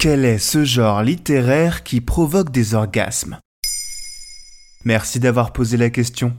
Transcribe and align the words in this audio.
Quel 0.00 0.24
est 0.24 0.38
ce 0.38 0.62
genre 0.62 1.02
littéraire 1.02 1.82
qui 1.82 2.00
provoque 2.00 2.52
des 2.52 2.76
orgasmes? 2.76 3.40
Merci 4.84 5.18
d'avoir 5.18 5.52
posé 5.52 5.76
la 5.76 5.90
question. 5.90 6.34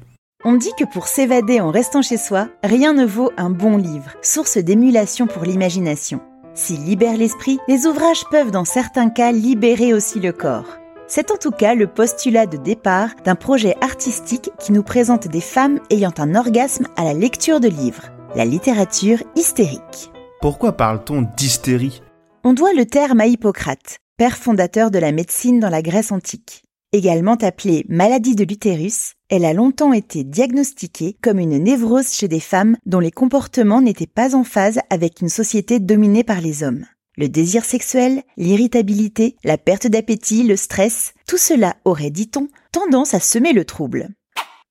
On 0.46 0.54
dit 0.54 0.72
que 0.80 0.86
pour 0.86 1.10
s'évader 1.10 1.60
en 1.60 1.70
restant 1.70 2.02
chez 2.02 2.16
soi, 2.16 2.48
rien 2.64 2.94
ne 2.94 3.04
vaut 3.04 3.32
un 3.36 3.50
bon 3.50 3.76
livre, 3.76 4.12
source 4.22 4.58
d'émulation 4.58 5.28
pour 5.28 5.44
l'imagination. 5.44 6.22
S'ils 6.54 6.86
libèrent 6.86 7.18
l'esprit, 7.18 7.60
les 7.68 7.86
ouvrages 7.86 8.24
peuvent 8.32 8.52
dans 8.52 8.64
certains 8.64 9.10
cas 9.10 9.34
libérer 9.34 9.94
aussi 9.94 10.22
le 10.22 10.32
corps. 10.32 10.78
C'est 11.10 11.30
en 11.30 11.36
tout 11.36 11.52
cas 11.52 11.76
le 11.76 11.88
postulat 11.88 12.46
de 12.46 12.56
départ 12.56 13.10
d'un 13.26 13.36
projet 13.36 13.76
artistique 13.82 14.52
qui 14.58 14.72
nous 14.72 14.84
présente 14.84 15.28
des 15.28 15.42
femmes 15.42 15.82
ayant 15.90 16.14
un 16.18 16.36
orgasme 16.36 16.88
à 16.96 17.04
la 17.04 17.14
lecture 17.14 17.60
de 17.60 17.68
livres, 17.68 18.06
la 18.38 18.46
littérature 18.46 19.22
hystérique. 19.36 20.14
Pourquoi 20.40 20.78
parle-t-on 20.78 21.24
d'hystérie? 21.36 22.02
On 22.46 22.54
doit 22.54 22.72
le 22.72 22.86
terme 22.86 23.20
à 23.20 23.26
Hippocrate, 23.26 24.00
père 24.16 24.38
fondateur 24.38 24.92
de 24.92 24.98
la 24.98 25.12
médecine 25.12 25.60
dans 25.60 25.70
la 25.70 25.82
Grèce 25.82 26.14
antique. 26.14 26.64
Également 26.94 27.36
appelée 27.36 27.86
maladie 27.90 28.34
de 28.34 28.46
l'utérus, 28.46 29.16
elle 29.30 29.44
a 29.44 29.52
longtemps 29.52 29.92
été 29.92 30.24
diagnostiquée 30.24 31.18
comme 31.22 31.40
une 31.40 31.58
névrose 31.58 32.14
chez 32.14 32.30
des 32.30 32.40
femmes 32.40 32.78
dont 32.86 33.02
les 33.02 33.12
comportements 33.12 33.82
n'étaient 33.82 34.08
pas 34.08 34.36
en 34.36 34.46
phase 34.46 34.80
avec 34.90 35.20
une 35.20 35.28
société 35.28 35.80
dominée 35.80 36.24
par 36.24 36.40
les 36.40 36.64
hommes. 36.64 36.86
Le 37.18 37.28
désir 37.28 37.66
sexuel, 37.66 38.24
l'irritabilité, 38.38 39.36
la 39.44 39.58
perte 39.58 39.88
d'appétit, 39.88 40.44
le 40.44 40.56
stress, 40.56 41.14
tout 41.28 41.38
cela 41.38 41.76
aurait, 41.84 42.10
dit-on, 42.10 42.48
tendance 42.72 43.14
à 43.14 43.20
semer 43.20 43.52
le 43.52 43.66
trouble. 43.66 44.08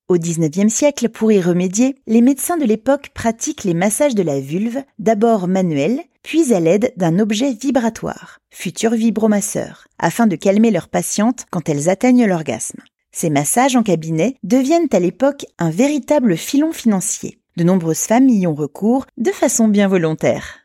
Au 0.09 0.17
XIXe 0.17 0.73
siècle, 0.73 1.07
pour 1.09 1.31
y 1.31 1.39
remédier, 1.39 1.95
les 2.07 2.21
médecins 2.21 2.57
de 2.57 2.65
l'époque 2.65 3.11
pratiquent 3.13 3.63
les 3.63 3.75
massages 3.75 4.15
de 4.15 4.23
la 4.23 4.39
vulve, 4.39 4.81
d'abord 4.97 5.47
manuels, 5.47 6.01
puis 6.23 6.51
à 6.51 6.59
l'aide 6.59 6.91
d'un 6.97 7.19
objet 7.19 7.53
vibratoire, 7.53 8.39
futur 8.49 8.95
vibromasseur, 8.95 9.87
afin 9.99 10.25
de 10.25 10.35
calmer 10.35 10.71
leurs 10.71 10.87
patientes 10.87 11.45
quand 11.51 11.69
elles 11.69 11.89
atteignent 11.89 12.25
l'orgasme. 12.25 12.81
Ces 13.11 13.29
massages 13.29 13.75
en 13.75 13.83
cabinet 13.83 14.35
deviennent 14.41 14.89
à 14.93 14.99
l'époque 14.99 15.45
un 15.59 15.69
véritable 15.69 16.37
filon 16.37 16.73
financier. 16.73 17.37
De 17.55 17.63
nombreuses 17.63 17.99
femmes 17.99 18.29
y 18.29 18.47
ont 18.47 18.55
recours 18.55 19.05
de 19.17 19.29
façon 19.29 19.67
bien 19.67 19.87
volontaire. 19.87 20.61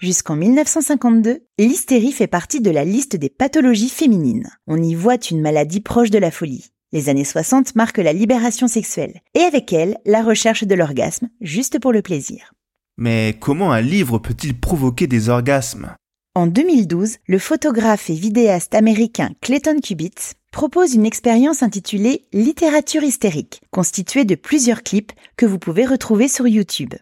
Jusqu'en 0.00 0.34
1952, 0.34 1.44
l'hystérie 1.60 2.10
fait 2.10 2.26
partie 2.26 2.60
de 2.60 2.70
la 2.72 2.84
liste 2.84 3.14
des 3.14 3.28
pathologies 3.28 3.88
féminines. 3.88 4.50
On 4.66 4.82
y 4.82 4.96
voit 4.96 5.18
une 5.30 5.40
maladie 5.40 5.80
proche 5.80 6.10
de 6.10 6.18
la 6.18 6.32
folie. 6.32 6.72
Les 6.92 7.08
années 7.08 7.24
60 7.24 7.76
marquent 7.76 7.98
la 7.98 8.12
libération 8.12 8.66
sexuelle, 8.66 9.20
et 9.34 9.42
avec 9.42 9.72
elle, 9.72 9.98
la 10.04 10.22
recherche 10.22 10.64
de 10.64 10.74
l'orgasme, 10.74 11.28
juste 11.40 11.78
pour 11.78 11.92
le 11.92 12.02
plaisir. 12.02 12.52
Mais 12.98 13.36
comment 13.38 13.70
un 13.70 13.80
livre 13.80 14.18
peut-il 14.18 14.58
provoquer 14.58 15.06
des 15.06 15.28
orgasmes? 15.28 15.94
En 16.34 16.48
2012, 16.48 17.18
le 17.26 17.38
photographe 17.38 18.10
et 18.10 18.14
vidéaste 18.14 18.74
américain 18.74 19.30
Clayton 19.40 19.80
Kubitz 19.80 20.34
propose 20.50 20.94
une 20.94 21.06
expérience 21.06 21.62
intitulée 21.62 22.22
Littérature 22.32 23.04
hystérique, 23.04 23.60
constituée 23.70 24.24
de 24.24 24.34
plusieurs 24.34 24.82
clips 24.82 25.12
que 25.36 25.46
vous 25.46 25.60
pouvez 25.60 25.86
retrouver 25.86 26.26
sur 26.26 26.48
YouTube. 26.48 26.94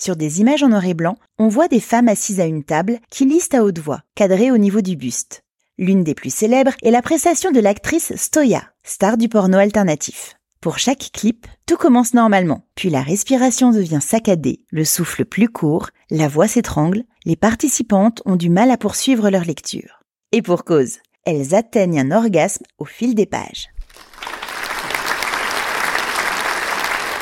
Sur 0.00 0.16
des 0.16 0.40
images 0.40 0.62
en 0.62 0.68
noir 0.68 0.86
et 0.86 0.94
blanc, 0.94 1.18
on 1.38 1.48
voit 1.48 1.68
des 1.68 1.80
femmes 1.80 2.08
assises 2.08 2.40
à 2.40 2.46
une 2.46 2.64
table 2.64 3.00
qui 3.10 3.26
lisent 3.26 3.50
à 3.52 3.64
haute 3.64 3.78
voix, 3.78 4.02
cadrées 4.14 4.50
au 4.50 4.56
niveau 4.56 4.80
du 4.80 4.96
buste. 4.96 5.42
L'une 5.80 6.04
des 6.04 6.14
plus 6.14 6.28
célèbres 6.28 6.74
est 6.82 6.90
la 6.90 7.00
prestation 7.00 7.52
de 7.52 7.58
l'actrice 7.58 8.14
Stoya, 8.14 8.64
star 8.84 9.16
du 9.16 9.30
porno 9.30 9.56
alternatif. 9.56 10.34
Pour 10.60 10.78
chaque 10.78 11.08
clip, 11.10 11.46
tout 11.64 11.78
commence 11.78 12.12
normalement, 12.12 12.66
puis 12.74 12.90
la 12.90 13.00
respiration 13.00 13.70
devient 13.70 14.02
saccadée, 14.02 14.60
le 14.70 14.84
souffle 14.84 15.24
plus 15.24 15.48
court, 15.48 15.88
la 16.10 16.28
voix 16.28 16.48
s'étrangle, 16.48 17.04
les 17.24 17.34
participantes 17.34 18.20
ont 18.26 18.36
du 18.36 18.50
mal 18.50 18.70
à 18.70 18.76
poursuivre 18.76 19.30
leur 19.30 19.46
lecture. 19.46 20.02
Et 20.32 20.42
pour 20.42 20.64
cause, 20.64 20.98
elles 21.24 21.54
atteignent 21.54 22.00
un 22.00 22.10
orgasme 22.10 22.66
au 22.76 22.84
fil 22.84 23.14
des 23.14 23.24
pages. 23.24 23.70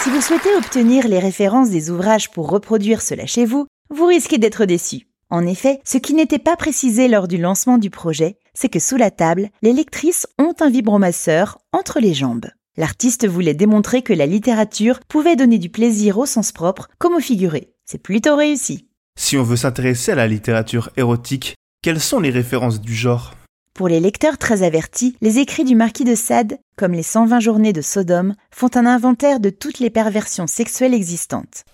Si 0.00 0.10
vous 0.10 0.20
souhaitez 0.20 0.52
obtenir 0.56 1.06
les 1.06 1.20
références 1.20 1.70
des 1.70 1.90
ouvrages 1.90 2.28
pour 2.32 2.50
reproduire 2.50 3.02
cela 3.02 3.24
chez 3.24 3.44
vous, 3.44 3.68
vous 3.90 4.06
risquez 4.06 4.38
d'être 4.38 4.64
déçu. 4.64 5.06
En 5.30 5.46
effet, 5.46 5.80
ce 5.84 5.98
qui 5.98 6.14
n'était 6.14 6.38
pas 6.38 6.56
précisé 6.56 7.06
lors 7.06 7.28
du 7.28 7.36
lancement 7.36 7.76
du 7.76 7.90
projet, 7.90 8.38
c'est 8.60 8.68
que 8.68 8.80
sous 8.80 8.96
la 8.96 9.12
table, 9.12 9.50
les 9.62 9.72
lectrices 9.72 10.26
ont 10.36 10.52
un 10.58 10.68
vibromasseur 10.68 11.58
entre 11.72 12.00
les 12.00 12.12
jambes. 12.12 12.46
L'artiste 12.76 13.24
voulait 13.24 13.54
démontrer 13.54 14.02
que 14.02 14.12
la 14.12 14.26
littérature 14.26 14.98
pouvait 15.06 15.36
donner 15.36 15.58
du 15.58 15.68
plaisir 15.68 16.18
au 16.18 16.26
sens 16.26 16.50
propre 16.50 16.88
comme 16.98 17.14
au 17.14 17.20
figuré. 17.20 17.70
C'est 17.84 18.02
plutôt 18.02 18.34
réussi. 18.34 18.88
Si 19.16 19.36
on 19.36 19.44
veut 19.44 19.56
s'intéresser 19.56 20.10
à 20.10 20.16
la 20.16 20.26
littérature 20.26 20.90
érotique, 20.96 21.54
quelles 21.82 22.00
sont 22.00 22.18
les 22.18 22.30
références 22.30 22.80
du 22.80 22.96
genre? 22.96 23.34
Pour 23.74 23.86
les 23.86 24.00
lecteurs 24.00 24.38
très 24.38 24.64
avertis, 24.64 25.14
les 25.20 25.38
écrits 25.38 25.64
du 25.64 25.76
marquis 25.76 26.04
de 26.04 26.16
Sade, 26.16 26.58
comme 26.76 26.94
les 26.94 27.04
120 27.04 27.38
journées 27.38 27.72
de 27.72 27.80
Sodome, 27.80 28.34
font 28.50 28.70
un 28.74 28.86
inventaire 28.86 29.38
de 29.38 29.50
toutes 29.50 29.78
les 29.78 29.90
perversions 29.90 30.48
sexuelles 30.48 30.94
existantes 30.94 31.64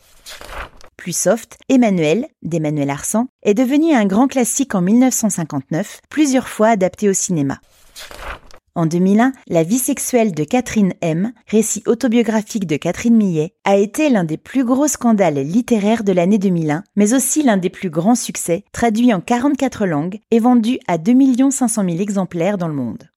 soft, 1.13 1.59
Emmanuel, 1.69 2.27
d'Emmanuel 2.43 2.91
Arsan, 2.91 3.27
est 3.43 3.55
devenu 3.55 3.93
un 3.93 4.07
grand 4.07 4.29
classique 4.29 4.75
en 4.75 4.81
1959, 4.81 6.01
plusieurs 6.09 6.49
fois 6.49 6.69
adapté 6.69 7.09
au 7.09 7.13
cinéma. 7.13 7.61
En 8.77 8.87
2001, 8.87 9.33
La 9.47 9.63
vie 9.63 9.79
sexuelle 9.79 10.33
de 10.33 10.43
Catherine 10.43 10.95
M., 11.01 11.33
récit 11.47 11.85
autobiographique 11.87 12.67
de 12.67 12.77
Catherine 12.77 13.15
Millet, 13.15 13.55
a 13.65 13.77
été 13.77 14.11
l'un 14.11 14.25
des 14.25 14.37
plus 14.37 14.65
gros 14.65 14.89
scandales 14.89 15.39
littéraires 15.39 16.03
de 16.03 16.11
l'année 16.11 16.39
2001, 16.39 16.83
mais 16.97 17.15
aussi 17.15 17.45
l'un 17.45 17.57
des 17.57 17.71
plus 17.71 17.91
grands 17.91 18.17
succès, 18.17 18.65
traduit 18.73 19.15
en 19.15 19.21
44 19.21 19.87
langues 19.87 20.19
et 20.33 20.41
vendu 20.41 20.81
à 20.89 20.99
2 20.99 21.51
500 21.53 21.85
000 21.85 21.99
exemplaires 22.01 22.59
dans 22.59 22.67
le 22.67 22.75
monde. 22.75 23.09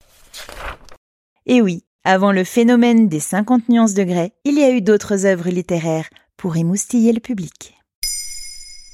Et 1.47 1.61
oui, 1.61 1.85
avant 2.03 2.31
le 2.31 2.43
phénomène 2.43 3.07
des 3.07 3.19
50 3.19 3.67
nuances 3.69 3.95
de 3.95 4.03
grès, 4.03 4.33
il 4.45 4.59
y 4.59 4.63
a 4.63 4.71
eu 4.71 4.81
d'autres 4.81 5.25
œuvres 5.25 5.49
littéraires 5.49 6.09
pour 6.37 6.55
émoustiller 6.55 7.13
le 7.13 7.19
public. 7.19 7.76